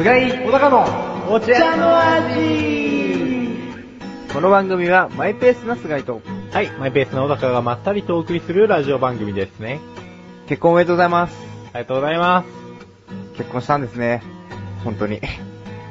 [0.00, 3.58] 菅井小高のお茶の味
[4.32, 6.22] この番組はマイペースな菅井と
[6.52, 9.78] はい、マイペースな小高がまったりとお送りするラジオ番組ですね。
[10.46, 11.36] 結婚おめでとうございます。
[11.74, 12.46] ありがとうございま
[13.34, 13.36] す。
[13.36, 14.22] 結婚したんですね。
[14.84, 15.20] 本当に。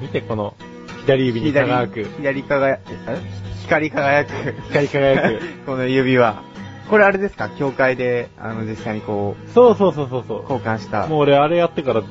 [0.02, 0.56] 見てこの、
[1.02, 3.20] 左指に輝く、左輝く、え？
[3.62, 4.32] 光り輝く。
[4.70, 5.42] 光り輝く。
[5.68, 6.49] この指輪。
[6.90, 7.50] これあれですか？
[7.50, 10.42] 教会で、あの、実際にこう、そうそうそうそうそう。
[10.42, 11.08] 交換した。
[11.08, 12.08] もう俺あれやってから、ぜ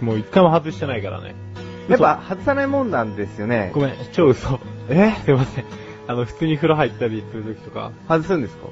[0.00, 1.34] もう一回も外してないからね。
[1.88, 3.70] やっぱ外さないもんなんですよね。
[3.72, 4.58] 嘘ごめん、超嘘。
[4.88, 5.12] え？
[5.24, 5.64] すいません。
[6.08, 8.68] あの、普通に風呂入ったりするときとか、外すんですか？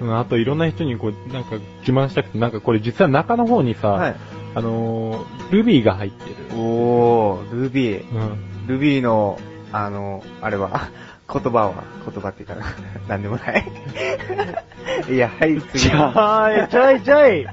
[0.00, 4.16] うん、あといろんな人にこう、なんか自慢したくて、なんかこれ実は中の方にさ、はい。
[4.54, 6.36] あのー、ルビーが入ってる。
[6.58, 8.14] おー、ルビー。
[8.14, 8.66] うん。
[8.66, 9.38] ルビーの、
[9.72, 10.88] あの、あれは、
[11.30, 12.64] 言葉は、言葉っていうかな。
[13.08, 13.64] なんでもない。
[15.12, 15.90] いや、はい、次。
[15.90, 17.46] ちょい、ちょいちょい。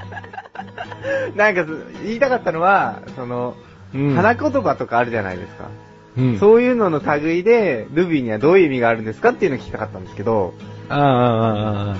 [1.36, 1.66] なんか、
[2.04, 3.56] 言いたかったのは、その、
[3.94, 5.66] うん花言葉とかあるじゃないですか。
[6.17, 6.38] うん。
[6.38, 10.54] そういうのの類で、ルビーにはどういう意味があるんですかっていうのを聞きたかったんですけど、
[10.89, 11.95] ああ、ああ、あ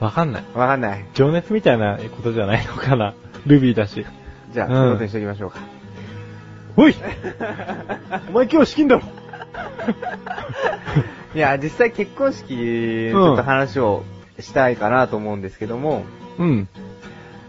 [0.00, 0.04] あ。
[0.04, 0.44] わかんない。
[0.54, 1.04] わかんない。
[1.14, 3.14] 情熱みたいなことじゃないのかな。
[3.46, 4.04] ルビーだし。
[4.52, 5.58] じゃあ、うんそういうことにしておきましょうか。
[6.76, 6.94] おい
[8.30, 9.02] お前今日資金だろ
[11.34, 14.02] いや、実際結婚式、ちょっと話を
[14.38, 16.02] したいかなと思うんですけども、
[16.38, 16.68] うん。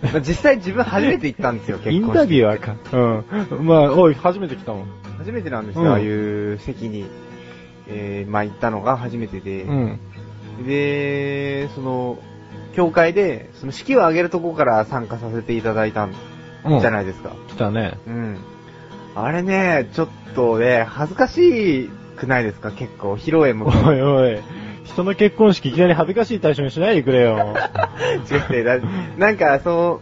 [0.03, 1.97] まあ実際自分初めて行ったんですよ、 結婚式。
[1.97, 2.75] インタビューはか。
[2.91, 3.65] うん。
[3.65, 4.85] まあ、おい、初めて来たもん。
[5.17, 7.05] 初めてなんですよ、うんああいう席に、
[7.87, 9.99] えー、まあ行ったのが初めてで、うん。
[10.65, 12.19] で、その、
[12.75, 16.13] 教会で、その式を挙げるとこから参加させていただいたん
[16.65, 16.79] うん。
[16.79, 17.31] じゃないですか。
[17.47, 17.97] 来たね。
[18.07, 18.37] うん。
[19.15, 22.71] あれね、ちょっとね、恥ずかしくないですか？
[22.71, 23.67] 結構、披露宴も。
[23.67, 24.39] おいおい。
[24.85, 27.55] 人の結婚式いきなり恥ずかしい対象にしないでくれよ。
[28.31, 28.77] 違って、だ
[29.17, 30.01] なんか、そ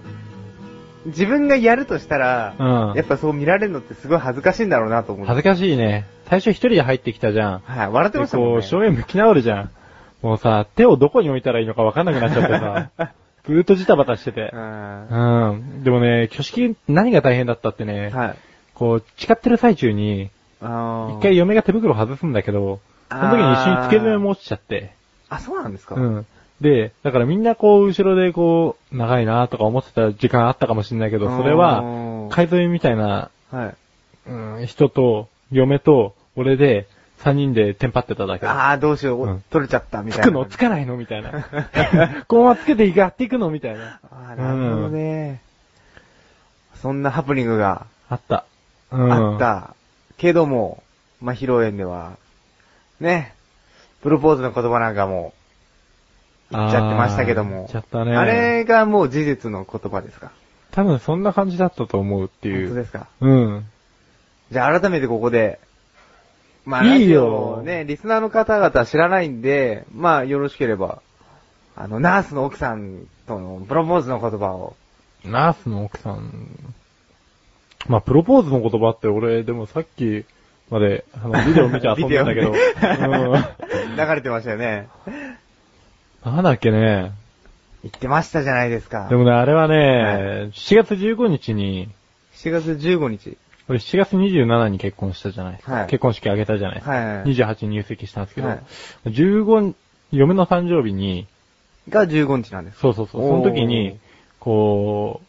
[1.05, 5.29] う、自分がやるとしたら、うんやっぱそう見られるのってすごい恥ずかしいんだろうなと思って。
[5.31, 6.05] 恥ずかしいね。
[6.25, 7.59] 最初一人で入ってきたじゃん。
[7.65, 8.53] はい、笑ってで、ましたもんね。
[8.53, 9.69] こう、正面向き直るじゃん。
[10.21, 12.89] もうさ、手をどこに置いたらいいのかわかんなくなっちゃってさ、
[13.45, 14.57] ずーっとジタバタしててう。
[14.57, 15.07] ん。
[15.07, 15.83] うん。
[15.83, 18.35] でもね、挙式何が大変だったってね、はい。
[18.73, 20.29] こう、誓ってる最中に、
[20.61, 24.93] あのー一回嫁が手袋外すんだけど、その時に一緒に付け爪も落ちちゃって。
[25.29, 25.95] あ、そうなんですか？
[25.95, 26.25] うん。
[26.61, 33.75] で、だからみんなこう、後ろでこう、長いなとか思ってた時間あったかもしれないけど、それは、は海添みたいな、はい。
[34.29, 36.87] うん、人と、嫁と、俺で、
[37.19, 38.51] 三人でテンパってただけだ。
[38.53, 40.25] ああ、どうしよう、うん取れちゃったみたいな。
[40.25, 41.31] つくのつかないのみたいな。
[42.27, 43.99] このままつけてやっていくのみたいな。
[44.11, 45.41] ああ、なるほどね。
[46.75, 48.45] そんなハプニングがあった。
[48.91, 49.11] うん。
[49.11, 49.75] あった。
[50.19, 50.83] けども、
[51.21, 52.17] まあ、披露宴では、
[52.99, 53.33] ね、
[54.01, 55.33] プロポーズの言葉なんかも、
[56.51, 57.51] 言っちゃってましたけども。
[57.57, 60.31] 言っちゃったねあれがもう事実の言葉ですか？
[60.71, 62.67] 多分そんな感じだったと思うっていう。
[62.67, 63.07] 本当ですか？
[63.21, 63.65] うん。
[64.51, 65.59] じゃあ改めてここで、
[66.65, 71.01] まあ、いいよね、リスナーの方々は知らないんで、まあ、よろしければ、
[71.75, 74.75] あの、ナースの奥さんとのプロポーズの言葉を、
[75.23, 76.73] ナースの奥さん。
[77.87, 80.25] まあ、プロポーズの言葉って俺、でもさっき
[80.69, 82.53] まで、あの、ビデオ見て遊んでんだけど。
[82.53, 84.87] 流れてましたよね。
[86.23, 87.11] なんだっけね。
[87.83, 89.07] 言ってましたじゃないですか。
[89.09, 90.13] でもね、あれはね、は
[90.51, 91.89] 7月15日に、
[92.33, 93.37] 7月15日。
[93.69, 95.73] 俺7月27に結婚したじゃないですか。
[95.73, 96.91] はい結婚式挙げたじゃないですか。
[96.91, 98.59] はいはいはい28に入籍したんですけど、はい
[99.05, 99.73] 15、
[100.11, 101.27] 嫁の誕生日に、
[101.87, 102.79] が15日なんです。
[102.79, 103.99] そうそうそう、その時に、
[104.39, 105.28] こう、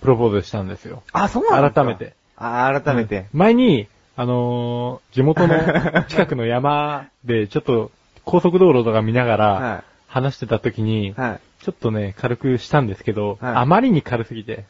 [0.00, 1.02] プロポーズしたんですよ。
[1.12, 1.84] あ、そうなんですか？
[1.84, 2.14] 改めて。
[2.36, 3.26] あ、改めて。
[3.32, 5.54] 前に、あのー地元の
[6.08, 7.90] 近くの山で、ちょっと
[8.24, 11.12] 高速道路とか見ながらは話してた時に、い。
[11.12, 11.40] はい。
[11.62, 14.64] ちょっとね、軽くしたんですけど、はいあまりに軽すぎて、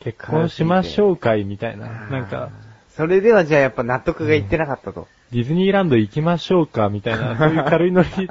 [0.00, 2.50] 結婚しましょうかいみたいな、なんか、
[2.90, 5.08] それではじゃあやっぱ納得がいってなかったと。
[5.32, 8.08] ディズニーランド行きましょうかみたいな、 そういう軽いノリ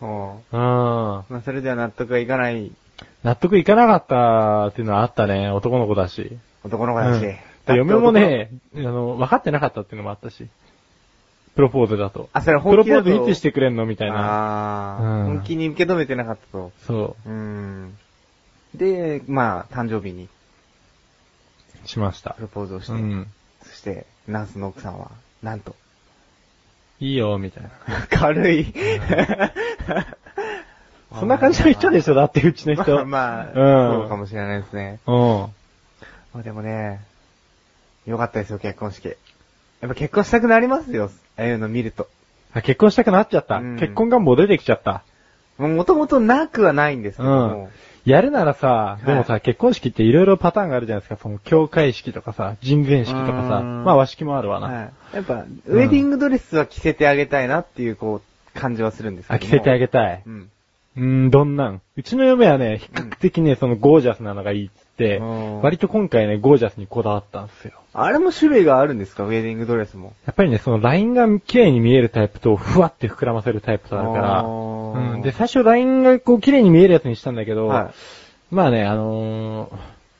[0.00, 0.40] ううん。
[0.52, 2.72] まあ、それでは納得がいかない
[3.22, 6.38] 納得いかなかったっていうのはあったね、男の子だし。
[6.62, 7.24] 男の子だし。
[7.24, 7.36] うん
[7.66, 10.46] で嫁もね、あの、分かってなかったっていうのもあったし。
[11.54, 12.28] プロポーズだと。
[12.32, 14.16] あ、それプロポ本気だとーズいつしてくれんのみたいな。
[14.16, 16.72] ああ、うん本気に受け止めてなかったと。
[16.86, 17.96] そうーん。
[18.74, 20.28] で、まあ、誕生日に
[21.84, 22.42] う、しましたプ。
[22.42, 23.26] ロポーズをして、うん。
[23.62, 25.10] そして、ナースの奥さんは、
[25.42, 25.76] なんと、
[27.00, 27.70] いいよ、みたいな。
[28.10, 28.74] 軽い。
[31.18, 33.04] そんな感じの人でしょだって、うちの人。
[33.06, 35.00] まあ、うんそうかもしれないですね。
[35.06, 35.14] うん。
[35.14, 35.50] ま
[36.40, 37.00] あでもね、
[38.06, 39.08] よかったですよ、結婚式。
[39.08, 39.16] やっ
[39.88, 42.08] ぱ結婚したくなりますよ、ああいうの見ると。
[42.52, 43.56] あ結婚したくなっちゃった。
[43.56, 45.02] うん結婚願望出てきちゃった。
[45.58, 47.70] もともとなくはないんですけども。
[48.04, 51.16] やるならさ、いでもさ、結婚式っていろいろパターンがあるじゃないですか。
[51.22, 54.66] その、教会式とかさ、人前式とかさ、うんまあ和式もあるわな。
[54.66, 54.92] はい。
[55.14, 59.50] やっぱ、ウェディングドレスは着せてあげたいなっていう、こう、感じはするんですけあ、ども。
[59.50, 60.22] 着せてあげたい。
[60.26, 60.50] うん。
[60.96, 67.72] うーん、どんなんうちの嫁はね、比較的ね、そのゴージャスなのがいいっつってうん、割と今回ね、ゴージャスにこだわったんですよ。
[67.94, 69.24] あれも種類があるんですか？
[69.24, 70.12] ウェディングドレスも。
[70.26, 75.22] やっぱりね、そのラインが綺麗に見えるタイプと、ふわって膨らませるタイプとあるから、うん。
[75.22, 77.92] で、最初ラインがこう綺麗に見えるやつにしたんだけど、は
[78.50, 79.68] まあね、あの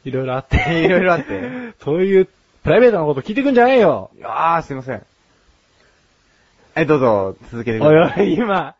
[0.04, 0.56] ー、いろいろあって。
[0.84, 1.40] いろいろあって。
[1.84, 2.28] そういう、
[2.64, 4.22] プライベートなこと聞いてくんじゃないよい。
[4.24, 5.02] あー、すいません。
[6.76, 8.26] え、どうぞ、続けてくおいださい。
[8.26, 8.74] おい、今、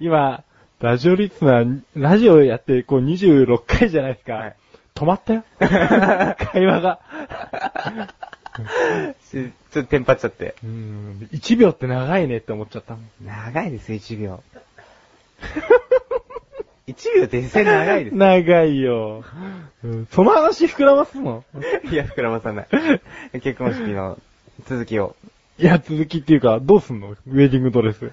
[0.00, 0.44] 今、
[0.82, 4.34] ラジオリスナー、ラジオやって、こう26回じゃないですか。
[4.34, 4.56] はい
[4.94, 5.42] 止まったよ。
[5.58, 7.00] 会話が。
[9.24, 10.54] しちょっとテンパっちゃって。
[10.62, 13.04] うん、1秒って長いねって思っちゃったもん。
[13.24, 14.42] 長いです、1秒。
[16.88, 18.16] 1秒って実際長いです。
[18.16, 19.24] 長いよ。
[19.82, 21.90] うん、その話膨らますもん。
[21.90, 22.68] いや、膨らまさない。
[23.40, 24.18] 結婚式の
[24.66, 25.16] 続きを。
[25.58, 27.12] いや、続きっていうか、どうすんの？
[27.12, 28.12] ウェディングドレス。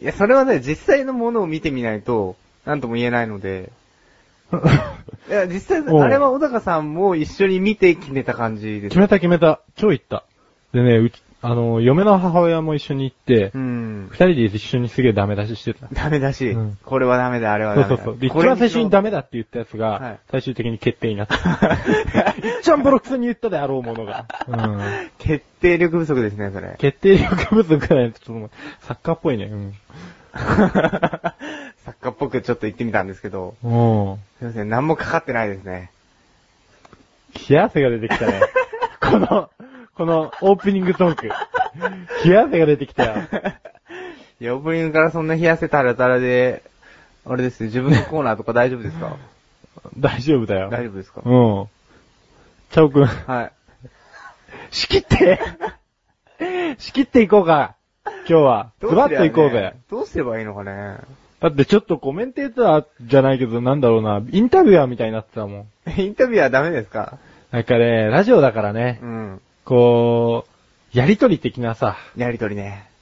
[0.00, 3.70] いや、それはね、実際のものを見てみないと、なんとも言えないので。
[5.28, 8.98] いや、実際、おうあれは小高さんも一緒に見て決めた感じです決。
[8.98, 9.60] めた決めた。
[9.80, 10.24] 今日行った。
[10.72, 14.14] でね、うち、あの、嫁の母親も一緒に行ってう、ん二。
[14.14, 15.88] 人で一緒にすげえダメ出ししてた。
[15.92, 17.88] ダメだし、うんこれはダメだ、あれはダメだ。
[17.88, 18.18] そうそうそう。
[18.18, 19.12] で、一番最初にダメだ。
[19.12, 21.36] だって言ったやつはいが、最終的に決定になった。
[22.60, 24.26] 一番ボロクソに言ったであろうものが。
[24.46, 24.80] うん。
[25.18, 26.76] 決定力不足ですね、それ。
[26.78, 28.50] 決定力不足くらい、ちょっと
[28.80, 29.46] サッカーっぽいね。
[29.46, 29.74] うん。
[30.32, 34.16] 作家っぽくちょっと言ってみたんですけど、うん。
[34.38, 35.90] すいません、何もかかってないですね。
[37.48, 38.40] 冷や汗が出てきたね。
[39.00, 39.50] この、
[39.96, 41.30] このオープニングトーク。
[42.24, 43.14] 冷や汗が出てきたよ。
[44.40, 46.62] いや、オープニングからそんな冷やせたらたらで、
[47.26, 49.16] あれですよ、自分のコーナーとか大丈夫ですか？
[49.98, 50.70] 大丈夫だよ。
[50.70, 51.20] 大丈夫ですか？
[51.24, 51.66] うん。
[52.70, 53.52] チャオくん、はい。
[54.70, 55.38] 仕切って
[56.78, 57.74] 仕切っていこうか。
[58.04, 58.70] 今日は。
[58.80, 59.74] ズバッといこうぜ。
[59.90, 60.98] どうすればいいのかね？
[61.40, 65.90] だってちょっとコメンテーターじゃないけど、なんだろうな、インタビュアーみたいになってたもん。
[66.00, 67.18] インタビューはダメですか？
[67.50, 69.42] なんかね、ラジオだからね、うん。
[69.64, 70.46] こ
[70.94, 72.92] う、やりとり的なさ、やりとりね。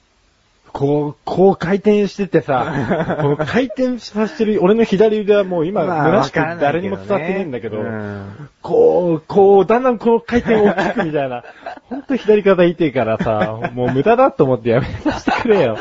[0.73, 11.43] こう、こう回転しててさ、 この回転させてる俺の左腕はもう今、まあ虚しくわからないけどね誰にも伝わってねえんだけど、うんこう、こう、だんだんこの回転を大きくみたいな。
[11.89, 15.77] ほんと左肩痛いからさ、もう無駄だと思ってやめさせてくれよ。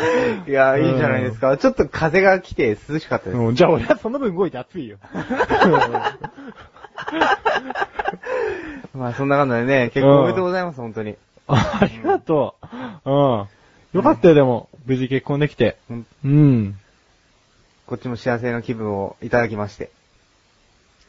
[0.48, 1.56] いや、いいじゃないですか。
[1.56, 3.38] ちょっと風が来て涼しかったです。
[3.38, 4.96] うんじゃあ俺はその分動いて暑いよ。
[8.94, 11.16] まあそんな感じでね、結婚おめでとうございます、本当に。
[11.46, 12.56] ありがと
[13.04, 13.10] う。
[13.10, 13.48] うん。
[13.92, 14.68] よかったよ、でも。
[14.86, 15.76] 無事結婚できて。
[15.90, 16.78] うんうん。
[17.86, 19.90] こっちも幸せな気分をいただきまして。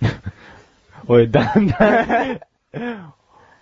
[1.08, 2.40] おい、だんだん、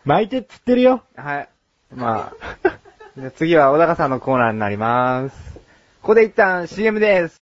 [0.05, 1.03] 巻いてっつってるよ。
[1.15, 1.49] はい。
[1.93, 2.69] まあ。
[3.17, 5.59] じゃあ次は小高さんのコーナーになります。
[6.01, 7.41] ここで一旦 CM です。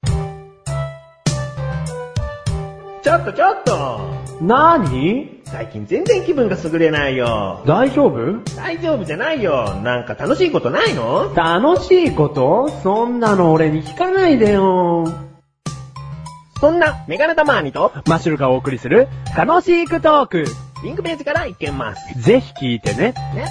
[3.02, 4.00] ちょっとちょっと
[4.40, 7.62] なーに最近全然気分が優れないよ。
[7.66, 8.42] 大丈夫？
[8.56, 9.76] 大丈夫じゃないよ。
[9.76, 11.32] なんか楽しいことないの？
[11.34, 12.68] 楽しいこと？
[12.82, 15.06] そんなの俺に聞かないでよ。
[16.60, 20.46] そんなメガネタマーニとマッシュルがお送りする楽しいクトーク。
[20.82, 22.20] リンクページから行けます。
[22.20, 23.14] ぜひ聞いてね。
[23.34, 23.46] ね。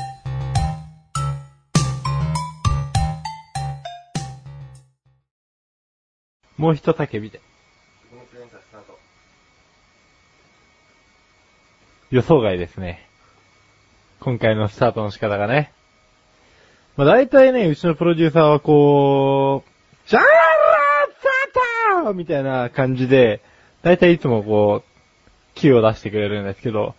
[6.57, 7.39] もう一叫びで。
[12.11, 13.07] 予想外ですね。
[14.19, 15.71] 今回のスタートの仕方がね。
[16.97, 20.31] まあ大体ね、うちのプロデューサーはこう、シャーラー
[21.93, 23.41] サーターみたいな感じで、
[23.81, 24.95] 大体いつもこう、
[25.55, 26.95] キーを出してくれるんですけど、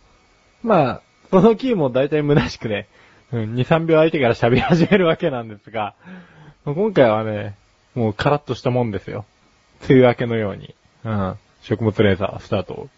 [0.62, 2.88] まあ、そのキーも大体虚しくね、
[3.32, 5.94] うん、2、3秒相手から喋り始めるわけなんですが、
[6.64, 7.56] 今回はね、
[7.94, 9.24] もうカラッとしたもんですよ。
[9.88, 10.74] 梅雨明けのように。
[11.04, 11.38] うん。
[11.62, 12.88] 食物連鎖スタート。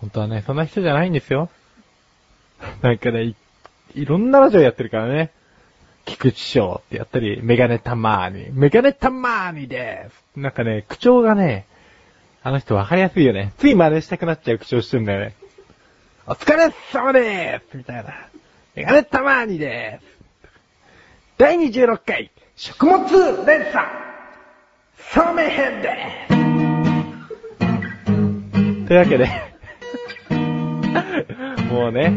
[0.00, 1.48] 本当はね、そんな人じゃないんですよ。
[2.82, 3.36] なんかね、い、
[3.94, 5.30] いろんなラジオやってるからね。
[6.04, 10.40] 菊池翔ってやったり、メガネたまーに、メガネたまーにでーす。
[10.40, 11.66] なんかね、口調がね、
[12.42, 13.52] あの人わかりやすいよね。
[13.58, 15.34] つい真似したくなっちゃう口調してるんだよね。
[16.28, 18.14] お疲れ様でーすみたいな。
[18.76, 20.16] メガネたまーにでーす。
[21.38, 23.00] 第26回、食物
[23.46, 23.86] 連鎖
[25.12, 26.36] そうめん編でー
[28.84, 29.28] すというわけで、
[31.70, 32.12] もうね、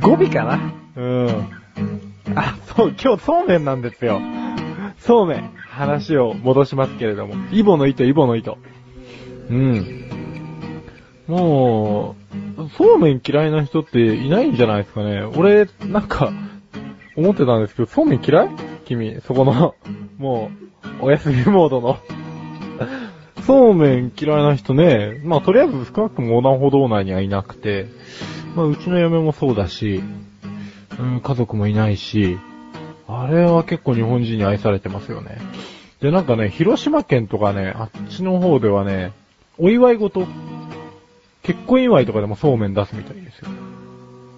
[0.00, 0.58] 語尾かな？
[0.96, 1.28] うん。
[2.34, 4.20] あ、そう、今日そうめんなんですよ。
[4.98, 5.50] そうめん。
[5.56, 7.34] 話を戻しますけれども。
[7.52, 8.58] イボの糸、イボの糸。
[9.48, 10.04] うん。
[11.26, 12.16] も
[12.56, 15.22] う、そうめん嫌いな人っていないんじゃないですかね。
[15.22, 16.32] 俺、なんか、
[17.16, 18.48] 思ってたんですけど、そうめん嫌い？
[18.86, 19.74] 君、そこの、
[20.18, 20.50] も
[21.00, 21.98] う、お休みモードの。
[23.48, 27.86] そうめん嫌いな人ね、まあとりあえず少なくとも横断歩道内にはいなくて、
[28.54, 30.02] まあうちの嫁もそうだし、
[31.00, 32.38] うん、家族もいないし、
[33.08, 35.38] あれは結構日本人に愛されてますよね。
[36.02, 39.12] で、なんかね、広島県とかね、あっちの方ではね、
[39.56, 40.26] お祝い事、
[41.42, 43.48] 結婚祝いとかでもそうめん出すみたいですよ。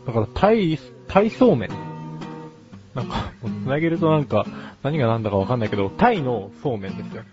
[0.07, 1.71] だから、タイ、タイそうめん。
[2.95, 4.47] なんか、つなげるとなんか、
[4.85, 7.25] 何が何だかわかんないけど、タイのそうめんですよ。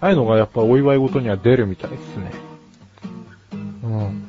[0.00, 2.30] ああいうのがやっぱお祝い事には出るみたいですね。
[3.84, 4.28] うん。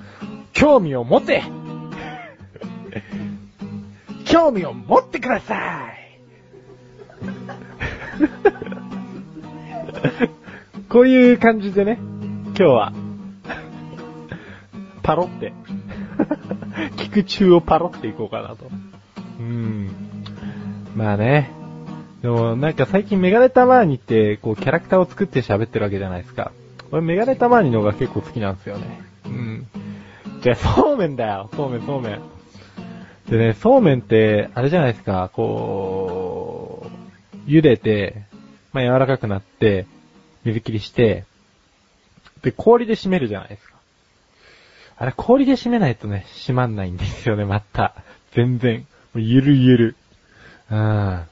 [0.53, 1.43] 興味を持て
[4.25, 5.97] 興味を持ってください
[10.89, 12.93] こういう感じでね、今日は、
[15.03, 15.53] パロって、
[16.97, 18.69] 菊中をパロっていこうかなと。
[19.39, 19.89] うん。
[20.95, 21.51] まあね。
[22.21, 26.51] でもなんか最近メガネタマーニって、こうキャラクターを作って喋ってるわけじゃないですか。
[26.91, 29.01] 俺メガネタマーニの方が結構好きなんですよね。
[29.25, 29.67] うん。
[30.41, 31.50] じゃあそうめんだよ。
[31.55, 32.21] そうめん、そうめん。
[33.29, 36.89] でね、そうめんって、あれじゃないですか、こ
[37.45, 38.24] う、茹でて、
[38.74, 39.86] まあ柔らかくなって、
[40.43, 41.25] 水切りして、
[42.41, 43.75] で、氷で締めるじゃないですか。
[44.97, 47.93] あれ、氷で締めないとね、締まんないんですよね、また。
[48.33, 48.88] 全然。
[49.13, 49.95] ゆるゆる。
[50.71, 51.24] うん。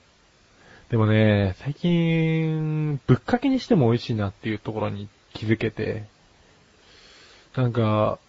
[0.89, 6.03] でもね、最近、ぶっかけにしても美味しいなっていうところに気づけて、
[7.55, 8.19] なんか、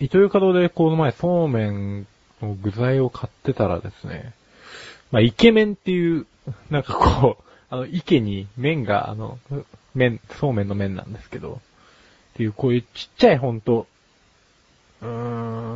[0.00, 2.06] イトーヨーカドーでこの前そうめん
[2.40, 4.32] の具材を買ってたらですね、
[5.12, 6.26] まあ、イケメンっていう、
[6.70, 9.38] なんかこう、あの、池に麺が、あの、
[9.94, 11.60] 麺、そうめんの麺なんですけど、
[12.34, 13.86] っていう、こういうちっちゃいほんと、
[15.00, 15.08] うー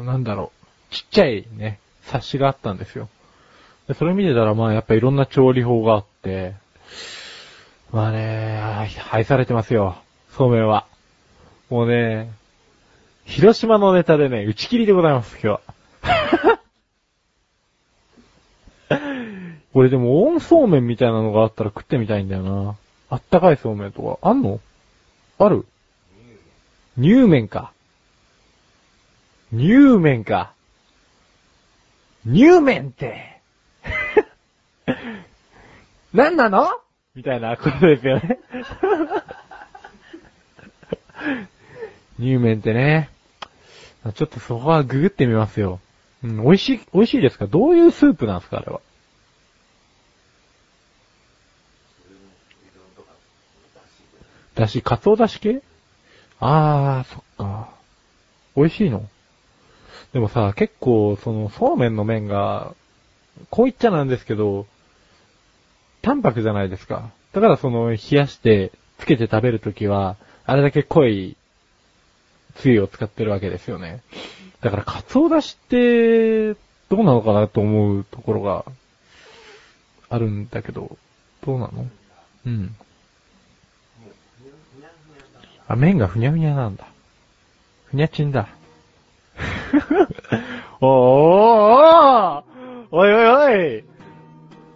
[0.03, 0.51] ん、なんだろ
[0.91, 3.09] う、ちっちゃいね、冊子があったんですよ。
[3.89, 6.55] で、それ見てたら、まあ、やっぱいろんな調理法があって、
[7.91, 8.61] まあね、
[9.11, 9.97] 愛されてますよ、
[10.31, 10.87] そうめんは。
[11.69, 12.33] もうね、
[13.25, 15.61] 広島のネタでね、打ち切りでございます、今日は。
[19.73, 22.77] これでも温そうめんみたいなのがあったら食ってみたいんだよな。
[23.09, 24.61] あったかいそうめんとか、あんの？
[25.39, 25.67] ある
[26.99, 27.73] 乳麺か。
[29.51, 30.53] 乳麺か。
[32.27, 33.32] 乳麺って、
[36.13, 36.69] 何なの？
[37.15, 38.39] みたいなことですよね。
[42.19, 43.11] 乳麺ってね。
[44.15, 45.81] ちょっとそこはググってみますよ。
[46.25, 47.47] うん、美味しい、美味しいですか？
[47.47, 48.81] どういうスープなんですかあれは？
[54.55, 55.63] だし、かつおだし系？
[56.41, 57.71] あー、そっか。
[58.55, 59.09] 美味しいの？
[60.13, 62.75] でもさ、結構、その、そうめんの麺が、
[63.49, 64.67] こう言っちゃなんですけど、
[66.03, 67.11] 淡白じゃないですか。
[67.33, 71.37] だからその、冷やして、つけて食べるときは、あれだけ濃い、
[72.57, 74.03] つゆを使ってるわけですよね。
[74.61, 76.55] だから、かつおだしって、
[76.89, 78.65] どうなのかなと思うところが、
[80.11, 80.99] あるんだけど、
[81.47, 81.87] どうなの？
[82.47, 82.77] うん。
[85.67, 86.87] あ、麺がふにゃふにゃなんだ。
[87.87, 88.49] ふにゃちんだ。
[90.83, 92.45] おーおー
[92.91, 93.85] おいおいおい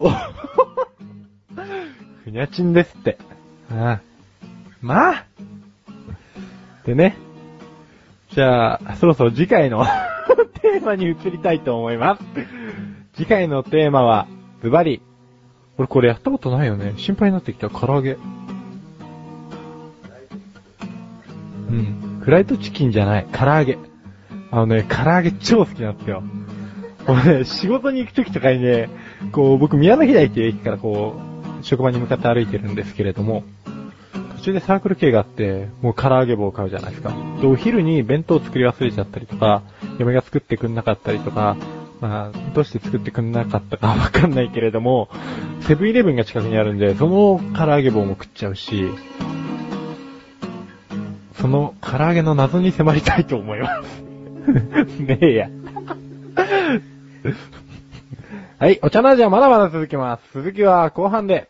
[0.01, 0.09] お
[2.27, 3.19] ふにゃちんですって。
[3.71, 4.01] ああ
[4.83, 5.27] まあ
[6.85, 7.17] でね。
[8.31, 9.87] じゃあ、そろそろ次回の
[10.61, 12.23] テーマに移りたいと思います。
[13.15, 14.27] 次回のテーマは、
[14.61, 15.01] ズバリ。
[15.79, 16.95] 俺これやったことないよね。
[16.97, 17.71] 心配になってきた。
[17.71, 18.17] 唐揚げ。
[21.71, 22.21] うん。
[22.25, 23.27] フライドチキンじゃない。
[23.31, 23.79] 唐揚げ。
[24.51, 26.25] あのね、唐揚げ超好きなんですよ。
[27.07, 28.89] 俺ね、仕事に行くときとかにね、
[29.31, 31.26] こう、僕宮の平っていう駅からこう、
[31.67, 33.43] 職場に向かって歩いてるんですけれども、
[34.37, 37.13] 途中でサークル系があって、もう唐揚げ棒を買うじゃないですか。
[37.41, 39.63] で、お昼に弁当作り忘れちゃったりとか、
[39.99, 41.57] 嫁が作ってくんなかったりとか、
[42.01, 45.09] まあ、どうして作ってくんなかったか わかんないけれども、
[45.63, 48.89] セブンイレブンが近くにあるんで、その唐揚げ棒も食っちゃうし、
[51.35, 54.03] その唐揚げの謎に迫りたいと思います。
[55.03, 55.49] ねえや。
[58.59, 60.39] はい、お茶の味はまだまだ続きます。
[60.39, 61.49] 続きは後半で。